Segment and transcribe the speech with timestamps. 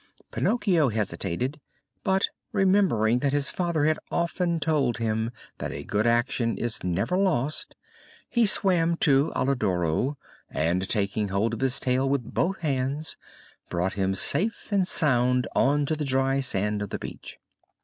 [0.31, 1.61] Pinocchio hesitated;
[2.03, 7.15] but, remembering that his father had often told him that a good action is never
[7.15, 7.75] lost,
[8.27, 10.17] he swam to Alidoro,
[10.49, 13.15] and, taking hold of his tail with both hands,
[13.69, 17.37] brought him safe and sound on to the dry sand of the beach.